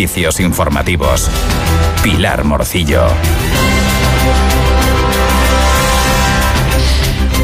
[0.00, 1.28] Informativos.
[2.02, 3.02] Pilar Morcillo.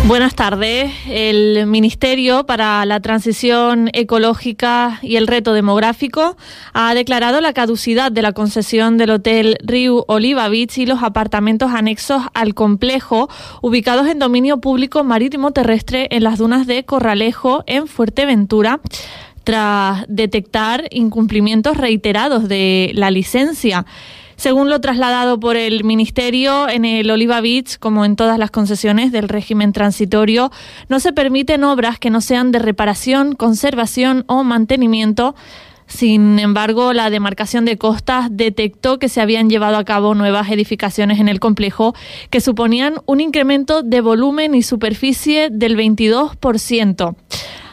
[0.05, 0.91] Buenas tardes.
[1.07, 6.39] El Ministerio para la Transición Ecológica y el Reto Demográfico
[6.73, 11.73] ha declarado la caducidad de la concesión del Hotel Riu Oliva Beach y los apartamentos
[11.73, 13.29] anexos al complejo
[13.61, 18.81] ubicados en dominio público marítimo terrestre en las dunas de Corralejo en Fuerteventura
[19.47, 23.87] tras detectar incumplimientos reiterados de la licencia.
[24.35, 29.13] Según lo trasladado por el Ministerio, en el Oliva Beach, como en todas las concesiones
[29.13, 30.51] del régimen transitorio,
[30.89, 35.37] no se permiten obras que no sean de reparación, conservación o mantenimiento.
[35.87, 41.21] Sin embargo, la demarcación de costas detectó que se habían llevado a cabo nuevas edificaciones
[41.21, 41.95] en el complejo
[42.31, 47.15] que suponían un incremento de volumen y superficie del 22%.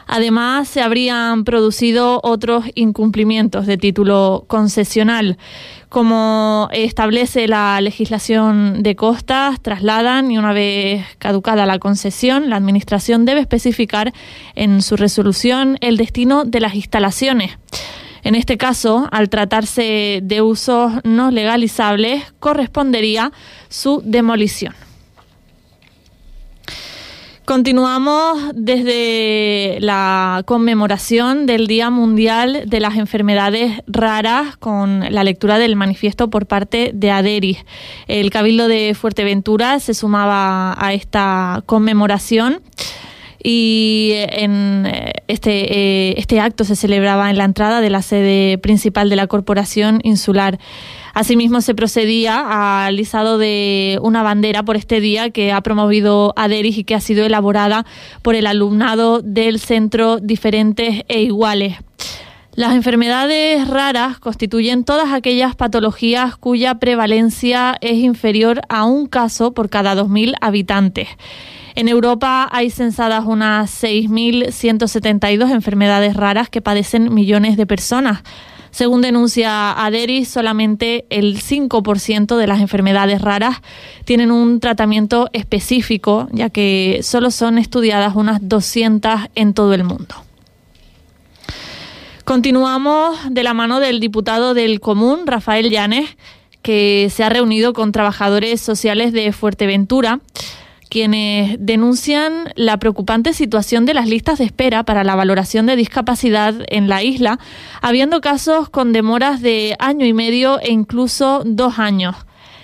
[0.07, 5.37] Además, se habrían producido otros incumplimientos de título concesional.
[5.89, 13.25] Como establece la legislación de costas, trasladan y una vez caducada la concesión, la Administración
[13.25, 14.13] debe especificar
[14.55, 17.57] en su resolución el destino de las instalaciones.
[18.23, 23.31] En este caso, al tratarse de usos no legalizables, correspondería
[23.67, 24.73] su demolición.
[27.45, 35.75] Continuamos desde la conmemoración del Día Mundial de las Enfermedades Raras con la lectura del
[35.75, 37.65] manifiesto por parte de ADERIS.
[38.07, 42.61] El Cabildo de Fuerteventura se sumaba a esta conmemoración
[43.43, 44.89] y en
[45.27, 49.27] este, eh, este acto se celebraba en la entrada de la sede principal de la
[49.27, 50.59] Corporación Insular.
[51.13, 56.79] Asimismo, se procedía al izado de una bandera por este día que ha promovido ADERIS
[56.79, 57.85] y que ha sido elaborada
[58.23, 61.77] por el alumnado del Centro Diferentes e Iguales.
[62.55, 69.69] Las enfermedades raras constituyen todas aquellas patologías cuya prevalencia es inferior a un caso por
[69.69, 71.07] cada 2.000 habitantes.
[71.75, 78.21] En Europa hay censadas unas 6.172 enfermedades raras que padecen millones de personas.
[78.73, 83.61] Según denuncia Aderis, solamente el 5% de las enfermedades raras
[84.03, 90.15] tienen un tratamiento específico, ya que solo son estudiadas unas 200 en todo el mundo.
[92.25, 96.09] Continuamos de la mano del diputado del Común, Rafael Llanes,
[96.63, 100.19] que se ha reunido con trabajadores sociales de Fuerteventura
[100.93, 106.53] quienes denuncian la preocupante situación de las listas de espera para la valoración de discapacidad
[106.67, 107.39] en la isla,
[107.81, 112.15] habiendo casos con demoras de año y medio e incluso dos años.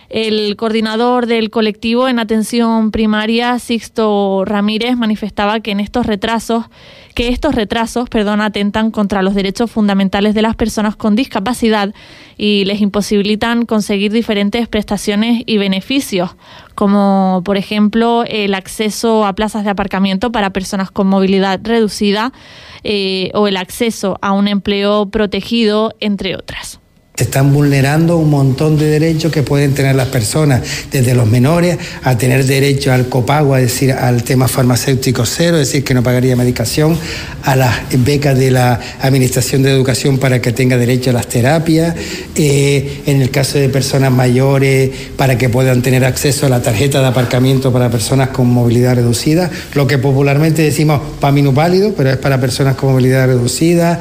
[0.09, 6.65] El coordinador del colectivo en atención primaria, Sixto Ramírez, manifestaba que en estos retrasos,
[7.13, 11.93] que estos retrasos, perdón, atentan contra los derechos fundamentales de las personas con discapacidad
[12.37, 16.31] y les imposibilitan conseguir diferentes prestaciones y beneficios,
[16.73, 22.33] como por ejemplo el acceso a plazas de aparcamiento para personas con movilidad reducida
[22.83, 26.79] eh, o el acceso a un empleo protegido, entre otras.
[27.19, 31.77] Se están vulnerando un montón de derechos que pueden tener las personas, desde los menores
[32.01, 36.01] a tener derecho al copago, es decir, al tema farmacéutico cero, es decir, que no
[36.01, 36.97] pagaría medicación,
[37.43, 37.75] a las
[38.05, 41.93] becas de la Administración de Educación para que tenga derecho a las terapias,
[42.35, 47.01] eh, en el caso de personas mayores, para que puedan tener acceso a la tarjeta
[47.01, 52.17] de aparcamiento para personas con movilidad reducida, lo que popularmente decimos PAMINU pálido, pero es
[52.17, 53.99] para personas con movilidad reducida.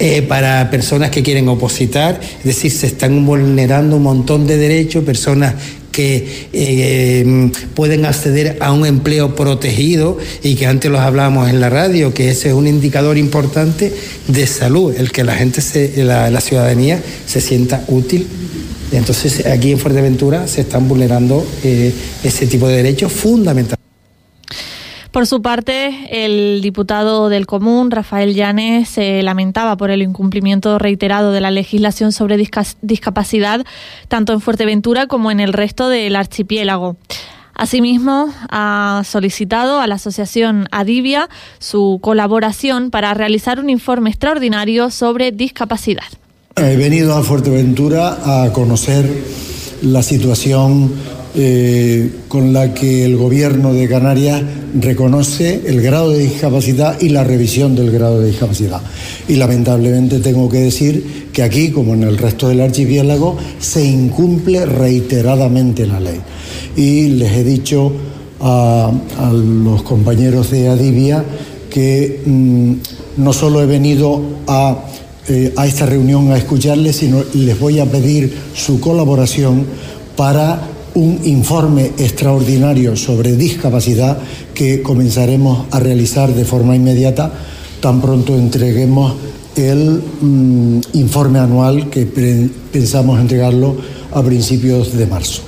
[0.00, 5.02] Eh, para personas que quieren opositar, es decir, se están vulnerando un montón de derechos,
[5.02, 5.54] personas
[5.90, 11.68] que eh, pueden acceder a un empleo protegido y que antes los hablábamos en la
[11.68, 13.92] radio, que ese es un indicador importante
[14.28, 15.60] de salud, el que la gente,
[15.96, 18.28] la, ciudadanía se sienta útil.
[18.92, 21.92] Entonces aquí en Fuerteventura se están vulnerando eh,
[22.22, 23.77] ese tipo de derechos fundamentales.
[25.10, 31.32] Por su parte, el diputado del Común, Rafael Llanes, se lamentaba por el incumplimiento reiterado
[31.32, 32.36] de la legislación sobre
[32.82, 33.64] discapacidad,
[34.08, 36.96] tanto en Fuerteventura como en el resto del archipiélago.
[37.54, 41.28] Asimismo, ha solicitado a la asociación Adivia
[41.58, 46.04] su colaboración para realizar un informe extraordinario sobre discapacidad.
[46.54, 49.24] He venido a Fuerteventura a conocer
[49.82, 50.92] la situación
[51.34, 54.42] eh, con la que el gobierno de Canarias
[54.80, 58.80] reconoce el grado de discapacidad y la revisión del grado de discapacidad.
[59.28, 64.66] Y lamentablemente tengo que decir que aquí, como en el resto del archipiélago, se incumple
[64.66, 66.20] reiteradamente la ley.
[66.76, 67.92] Y les he dicho
[68.40, 68.90] a,
[69.32, 71.24] los compañeros de Adivia
[71.70, 72.72] que mm,
[73.18, 74.84] no solo he venido a
[75.30, 79.66] eh, a esta reunión a escucharles, sino les voy a pedir su colaboración
[80.16, 80.58] para
[80.98, 84.18] un informe extraordinario sobre discapacidad
[84.52, 87.30] que comenzaremos a realizar de forma inmediata.
[87.80, 89.14] Tan pronto entreguemos
[89.54, 93.76] el mm, informe anual que pensamos entregarlo
[94.12, 95.47] a principios de marzo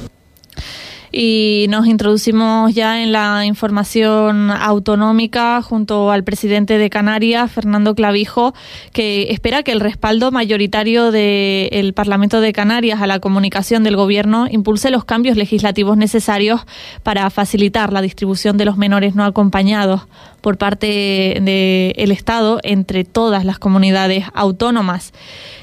[1.23, 8.55] y nos introducimos ya en la información autonómica junto al presidente de Canarias, Fernando Clavijo,
[8.95, 14.47] que espera que el respaldo mayoritario del Parlamento de Canarias a la comunicación del Gobierno
[14.51, 16.63] impulse los cambios legislativos necesarios
[17.03, 20.07] para facilitar la distribución de los menores no acompañados
[20.41, 25.13] por parte del Estado entre todas las comunidades autónomas.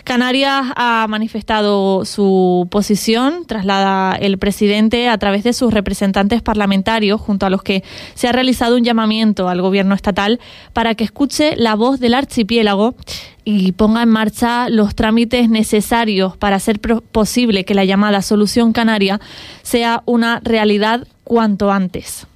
[0.03, 7.45] Canarias ha manifestado su posición, traslada el presidente a través de sus representantes parlamentarios, junto
[7.45, 7.83] a los que
[8.13, 10.39] se ha realizado un llamamiento al gobierno estatal
[10.71, 12.95] para que escuche la voz del archipiélago
[13.43, 19.19] y ponga en marcha los trámites necesarios para hacer posible que la llamada solución canaria
[19.61, 22.27] sea una realidad cuanto antes.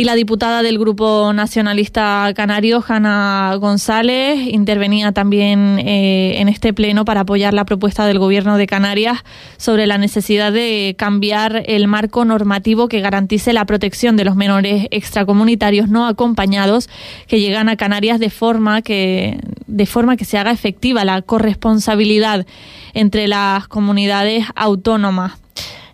[0.00, 7.04] Y la diputada del Grupo Nacionalista Canario, Hanna González, intervenía también eh, en este pleno
[7.04, 9.18] para apoyar la propuesta del Gobierno de Canarias
[9.58, 14.86] sobre la necesidad de cambiar el marco normativo que garantice la protección de los menores
[14.90, 16.88] extracomunitarios no acompañados
[17.26, 22.46] que llegan a Canarias de forma que, de forma que se haga efectiva la corresponsabilidad
[22.94, 25.32] entre las comunidades autónomas.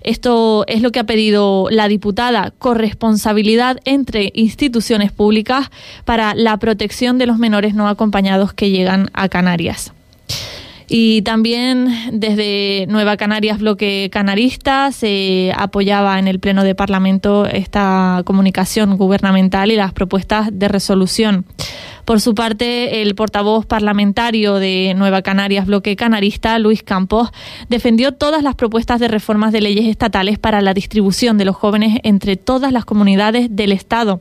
[0.06, 5.68] Esto es lo que ha pedido la diputada, corresponsabilidad entre instituciones públicas
[6.04, 9.92] para la protección de los menores no acompañados que llegan a Canarias.
[10.88, 18.22] Y también desde Nueva Canarias, bloque canarista, se apoyaba en el Pleno de Parlamento esta
[18.24, 21.46] comunicación gubernamental y las propuestas de resolución.
[22.06, 27.30] Por su parte, el portavoz parlamentario de Nueva Canarias, bloque canarista, Luis Campos,
[27.68, 31.98] defendió todas las propuestas de reformas de leyes estatales para la distribución de los jóvenes
[32.04, 34.20] entre todas las comunidades del Estado.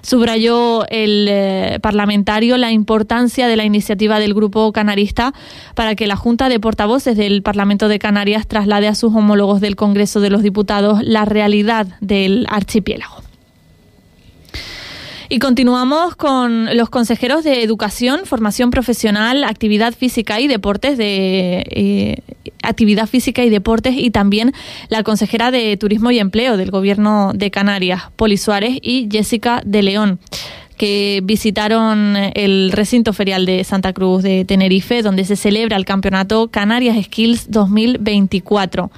[0.00, 5.34] Subrayó el eh, parlamentario la importancia de la iniciativa del Grupo Canarista
[5.74, 9.76] para que la Junta de Portavoces del Parlamento de Canarias traslade a sus homólogos del
[9.76, 13.27] Congreso de los Diputados la realidad del archipiélago.
[15.30, 22.22] Y continuamos con los consejeros de Educación, Formación Profesional, Actividad Física y Deportes de eh,
[22.62, 24.54] Actividad Física y Deportes y también
[24.88, 29.82] la consejera de Turismo y Empleo del Gobierno de Canarias, Poli Suárez y Jessica de
[29.82, 30.18] León
[30.78, 36.48] que visitaron el recinto ferial de Santa Cruz de Tenerife, donde se celebra el campeonato
[36.48, 38.90] Canarias Skills 2024.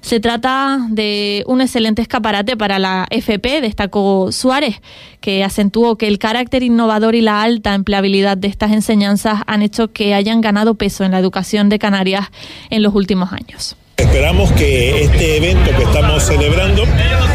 [0.00, 4.80] Se trata de un excelente escaparate para la FP, destacó Suárez,
[5.20, 9.92] que acentuó que el carácter innovador y la alta empleabilidad de estas enseñanzas han hecho
[9.92, 12.28] que hayan ganado peso en la educación de Canarias
[12.70, 13.76] en los últimos años.
[14.00, 16.84] Esperamos que este evento que estamos celebrando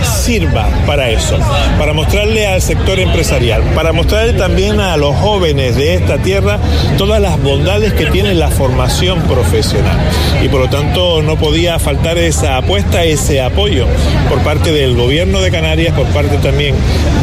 [0.03, 1.37] sirva para eso,
[1.77, 6.59] para mostrarle al sector empresarial, para mostrarle también a los jóvenes de esta tierra
[6.97, 9.95] todas las bondades que tiene la formación profesional.
[10.43, 13.85] Y por lo tanto no podía faltar esa apuesta, ese apoyo
[14.27, 16.73] por parte del gobierno de Canarias, por parte también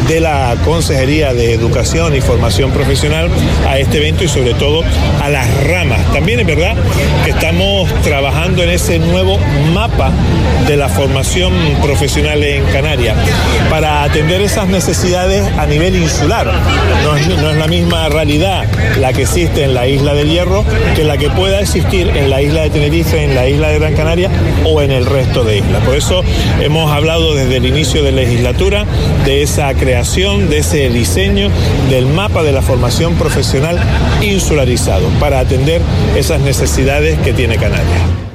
[0.07, 3.29] de la Consejería de Educación y Formación Profesional
[3.67, 4.83] a este evento y sobre todo
[5.21, 5.99] a las ramas.
[6.13, 6.75] También es verdad
[7.25, 9.32] que estamos trabajando en ese nuevo
[9.73, 10.11] mapa
[10.67, 13.15] de la formación profesional en Canarias
[13.69, 16.51] para atender esas necesidades a nivel insular.
[17.03, 18.65] No es, no es, la misma realidad
[18.99, 20.63] la que existe en la isla del Hierro
[20.95, 23.95] que la que pueda existir en la isla de Tenerife, en la isla de Gran
[23.95, 24.29] Canaria
[24.65, 25.83] o en el resto de islas.
[25.83, 26.23] Por eso
[26.61, 28.85] hemos hablado desde el inicio de la legislatura
[29.25, 31.49] de esa creación, de ese diseño
[31.89, 33.79] del mapa de la formación profesional
[34.21, 35.81] insularizado para atender
[36.15, 38.32] esas necesidades que tiene Canarias.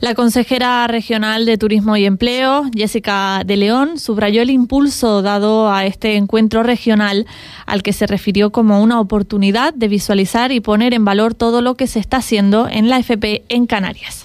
[0.00, 5.84] La consejera regional de Turismo y Empleo, Jessica de León, subrayó el impulso dado a
[5.84, 7.26] este encuentro regional
[7.66, 11.74] al que se refirió como una oportunidad de visualizar y poner en valor todo lo
[11.74, 14.19] que se está haciendo en la FP en Canarias.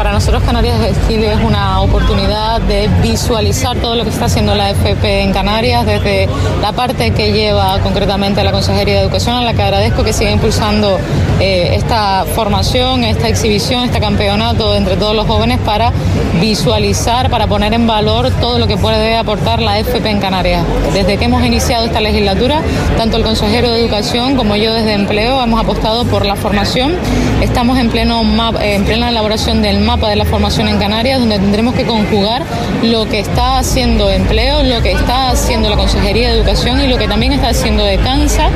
[0.00, 4.70] Para nosotros Canarias Chile es una oportunidad de visualizar todo lo que está haciendo la
[4.70, 6.26] FP en Canarias, desde
[6.62, 10.30] la parte que lleva concretamente la Consejería de Educación, a la que agradezco que siga
[10.30, 10.98] impulsando
[11.38, 15.92] eh, esta formación, esta exhibición, este campeonato entre todos los jóvenes para
[16.40, 20.64] visualizar, para poner en valor todo lo que puede aportar la FP en Canarias.
[20.94, 22.62] Desde que hemos iniciado esta legislatura,
[22.96, 26.94] tanto el consejero de Educación como yo desde Empleo hemos apostado por la formación.
[27.42, 28.22] Estamos en, pleno
[28.60, 32.42] en plena elaboración del mapa de la formación en Canarias, donde tendremos que conjugar
[32.82, 36.96] lo que está haciendo empleo, lo que está haciendo la Consejería de Educación y lo
[36.96, 38.48] que también está haciendo de Cansa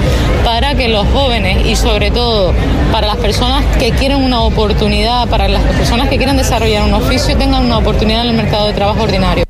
[0.45, 2.53] para que los jóvenes y sobre todo
[2.93, 7.37] para las personas que quieren una oportunidad, para las personas que quieren desarrollar un oficio,
[7.37, 9.45] tengan una oportunidad en el mercado de trabajo ordinario.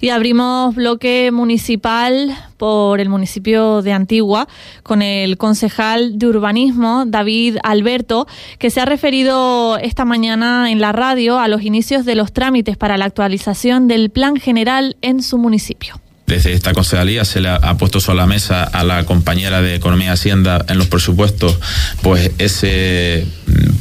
[0.00, 4.48] Y abrimos bloque municipal por el municipio de Antigua
[4.82, 8.26] con el concejal de urbanismo, David Alberto,
[8.58, 12.76] que se ha referido esta mañana en la radio a los inicios de los trámites
[12.76, 15.98] para la actualización del plan general en su municipio.
[16.26, 20.08] Desde esta concejalía se le ha, puesto sobre la mesa a la compañera de Economía
[20.08, 21.58] y Hacienda en los presupuestos,
[22.02, 23.26] pues ese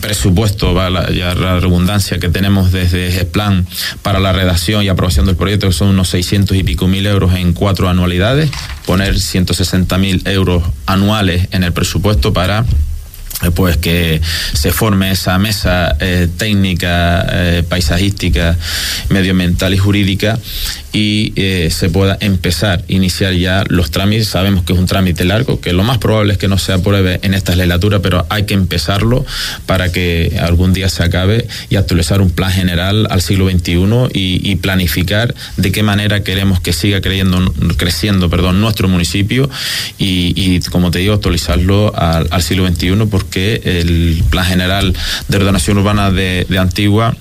[0.04, 3.66] presupuesto, va la, redundancia que tenemos desde el plan
[4.02, 7.34] para la redacción y aprobación del proyecto, que son unos 600 y pico mil euros
[7.36, 8.52] en cuatro anualidades,
[8.86, 12.66] poner 160 mil euros anuales en el presupuesto para
[13.52, 14.22] pues que
[14.54, 18.58] se forme esa mesa eh, técnica, eh, paisajística,
[19.10, 20.40] medioambiental y jurídica
[20.92, 21.34] y
[21.72, 24.28] se pueda empezar, iniciar ya los trámites.
[24.28, 27.20] Sabemos que es un trámite largo, que lo más probable es que no se apruebe
[27.24, 29.26] en esta legislatura, pero hay que empezarlo
[29.66, 33.74] para que algún día se acabe y actualizar un plan general al siglo XXI
[34.14, 39.50] y, planificar de qué manera queremos que siga creyendo, creciendo perdón, nuestro municipio
[39.98, 44.94] y, como te digo, actualizarlo al, al siglo XXI porque que el Plan General
[45.28, 47.16] de Ordenación Urbana de, Antigua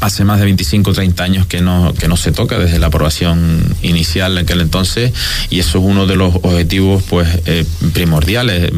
[0.00, 2.86] hace más de 25 o 30 años que no, que no se toca desde la
[2.86, 5.12] aprobación inicial en aquel entonces
[5.50, 8.72] y eso es uno de los objetivos pues eh, primordiales.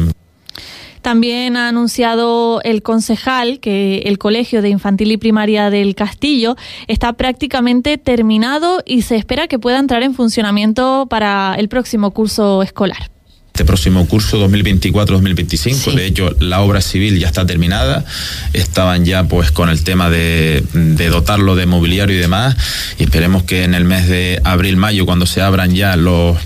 [1.01, 6.55] También ha anunciado el concejal que el Colegio de Infantil y Primaria del Castillo
[6.87, 12.63] está prácticamente terminado y se espera que pueda entrar en funcionamiento para el próximo curso
[12.63, 13.14] escolar
[13.55, 15.93] este próximo curso 2024-2025.
[15.93, 18.03] De hecho, la obra civil ya está terminada.
[18.51, 20.61] Estaban ya pues con el tema de,
[21.09, 22.57] dotarlo de mobiliario y demás.
[22.99, 26.37] Y esperemos que en el mes de abril-mayo, cuando se abran ya los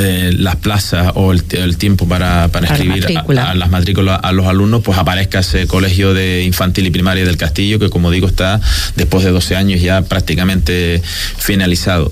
[0.00, 3.06] eh, las plazas o el, tiempo para, para escribir
[3.38, 7.36] a, las matrículas a los alumnos, pues aparezca ese colegio de infantil y primaria del
[7.36, 8.60] Castillo, que como digo está
[8.96, 11.00] después de 12 años ya prácticamente
[11.38, 12.10] finalizado.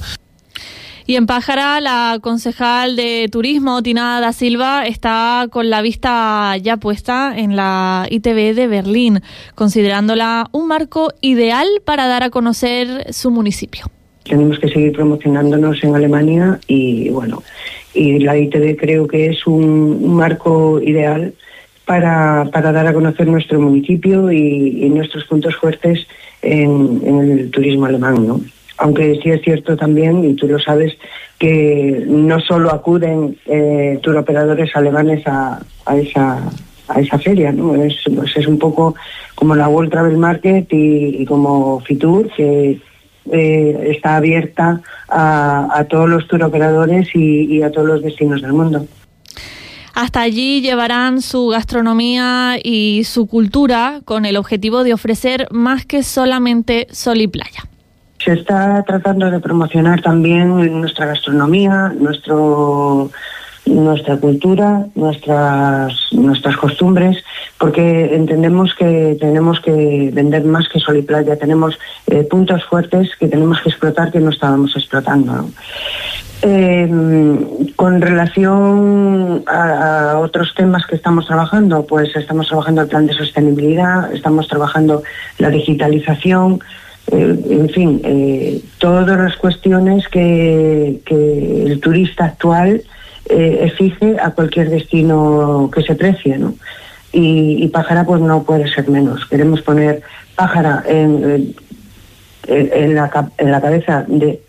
[1.07, 6.79] Y en Pájara, la concejal de turismo, Tina da Silva, está con la vista ya
[6.79, 9.21] puesta en la ITV de Berlín,
[9.55, 13.85] considerándola un marco ideal para dar a conocer su municipio.
[14.23, 17.43] Tenemos que seguir promocionándonos en Alemania y bueno,
[17.93, 21.35] y la ITV creo que es un, marco ideal
[21.85, 26.07] para, dar a conocer nuestro municipio y, nuestros puntos fuertes
[26.41, 28.41] en el turismo alemán, ¿no?
[28.79, 30.97] Aunque sí es cierto también, y tú lo sabes,
[31.39, 35.61] que no solo acuden eh, turoperadores alemanes a,
[35.97, 36.43] esa
[36.89, 37.75] a esa feria, ¿no?
[37.75, 38.95] Es, pues es un poco
[39.35, 42.79] como la World Travel Market y, como Fitur, que
[43.33, 48.87] eh, está abierta a, todos los turoperadores y, y a todos los destinos del mundo.
[49.95, 56.03] Hasta allí llevarán su gastronomía y su cultura con el objetivo de ofrecer más que
[56.03, 57.63] solamente sol y playa.
[58.25, 63.11] Se está tratando de promocionar también nuestra gastronomía, nuestro
[63.67, 67.23] nuestra cultura, nuestras nuestras costumbres,
[67.59, 73.11] porque entendemos que tenemos que vender más que sol y playa, tenemos eh, puntos fuertes
[73.19, 75.49] que tenemos que explotar que no estábamos explotando.
[76.43, 76.87] Eh,
[77.75, 84.13] con relación a, otros temas que estamos trabajando, pues estamos trabajando el plan de sostenibilidad,
[84.13, 85.03] estamos trabajando
[85.39, 86.61] la digitalización,
[87.11, 92.83] en fin, eh, todas las cuestiones que, el turista actual
[93.29, 96.55] eh, exige a cualquier destino que se precie, ¿no?
[97.13, 99.25] Y, Pájara pues no puede ser menos.
[99.27, 100.03] Queremos poner
[100.35, 101.55] Pájara en,
[102.49, 104.41] en, la, en la cabeza de,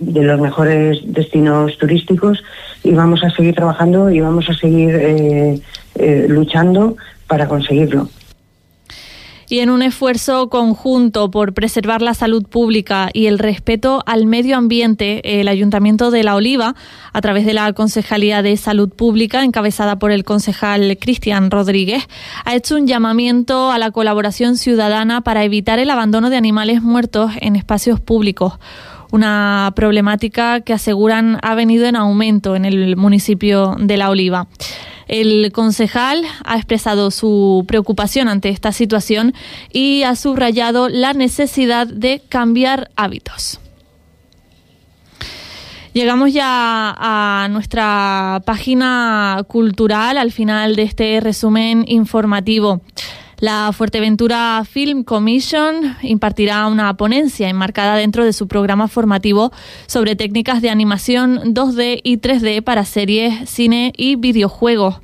[0.00, 2.42] de los mejores destinos turísticos
[2.82, 5.62] y vamos a seguir trabajando y vamos a seguir
[6.28, 6.96] luchando
[7.28, 8.08] para conseguirlo
[9.48, 14.56] y en un esfuerzo conjunto por preservar la salud pública y el respeto al medio
[14.56, 16.74] ambiente, el Ayuntamiento de La Oliva,
[17.12, 22.06] a través de la Concejalía de Salud Pública, encabezada por el concejal Cristian Rodríguez,
[22.44, 27.32] ha hecho un llamamiento a la colaboración ciudadana para evitar el abandono de animales muertos
[27.40, 28.54] en espacios públicos
[29.14, 34.48] una problemática que aseguran ha venido en aumento en el municipio de La Oliva.
[35.08, 39.34] El concejal ha expresado su preocupación ante esta situación
[39.72, 43.60] y ha subrayado la necesidad de cambiar hábitos.
[45.94, 52.80] Llegamos ya a nuestra página cultural al final de este resumen informativo.
[53.38, 59.52] La Fuerteventura Film Commission impartirá una ponencia enmarcada dentro de su programa formativo
[59.86, 65.00] sobre técnicas de animación 2D y 3D para series, cine y videojuegos.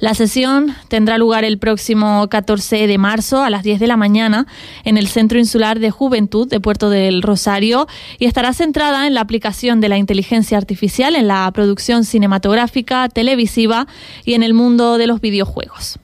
[0.00, 4.46] La sesión tendrá lugar el próximo 14 de marzo a las 10 de la mañana
[4.84, 7.86] en el Centro Insular de Juventud de Puerto del Rosario
[8.18, 13.86] y estará centrada en la aplicación de la inteligencia artificial en la producción cinematográfica, televisiva
[14.24, 15.98] y en el mundo de los videojuegos.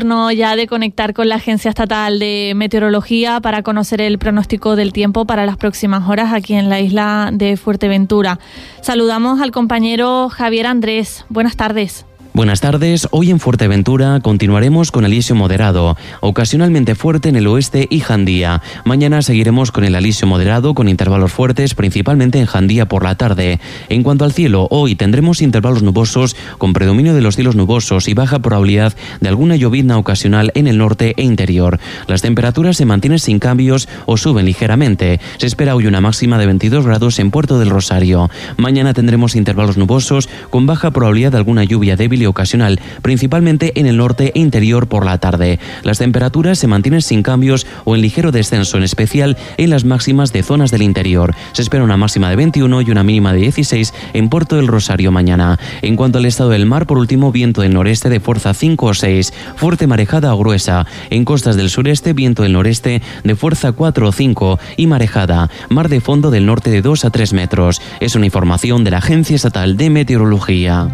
[0.00, 4.94] Turno ya de conectar con la Agencia Estatal de Meteorología para conocer el pronóstico del
[4.94, 8.38] tiempo para las próximas horas aquí en la isla de Fuerteventura.
[8.80, 11.26] Saludamos al compañero Javier Andrés.
[11.28, 12.06] Buenas tardes.
[12.32, 17.98] Buenas tardes, hoy en Fuerteventura continuaremos con alisio moderado, ocasionalmente fuerte en el oeste y
[17.98, 18.62] Jandía.
[18.84, 23.58] Mañana seguiremos con el alisio moderado con intervalos fuertes, principalmente en Jandía por la tarde.
[23.88, 28.14] En cuanto al cielo, hoy tendremos intervalos nubosos con predominio de los cielos nubosos y
[28.14, 31.80] baja probabilidad de alguna llovizna ocasional en el norte e interior.
[32.06, 35.18] Las temperaturas se mantienen sin cambios o suben ligeramente.
[35.38, 38.30] Se espera hoy una máxima de 22 grados en Puerto del Rosario.
[38.56, 43.96] Mañana tendremos intervalos nubosos con baja probabilidad de alguna lluvia débil ocasional, principalmente en el
[43.96, 45.58] norte e interior por la tarde.
[45.82, 50.32] Las temperaturas se mantienen sin cambios o en ligero descenso, en especial en las máximas
[50.32, 51.34] de zonas del interior.
[51.52, 55.12] Se espera una máxima de 21 y una mínima de 16 en Puerto del Rosario
[55.12, 55.58] mañana.
[55.82, 58.94] En cuanto al estado del mar, por último, viento del noreste de fuerza 5 o
[58.94, 60.86] 6, fuerte marejada o gruesa.
[61.10, 65.50] En costas del sureste, viento del noreste de fuerza 4 o 5 y marejada.
[65.68, 67.80] Mar de fondo del norte de 2 a 3 metros.
[68.00, 70.88] Es una información de la Agencia Estatal de Meteorología.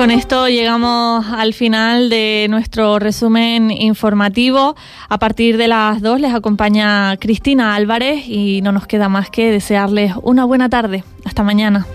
[0.00, 4.74] Con esto llegamos al final de nuestro resumen informativo.
[5.10, 9.50] A partir de las dos les acompaña Cristina Álvarez y no nos queda más que
[9.50, 11.04] desearles una buena tarde.
[11.26, 11.86] Hasta mañana.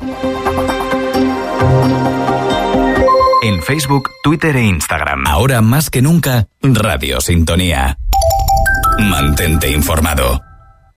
[3.42, 5.26] En Facebook, Twitter e Instagram.
[5.26, 7.98] Ahora más que nunca, Radio Sintonía.
[9.00, 10.44] Mantente informado.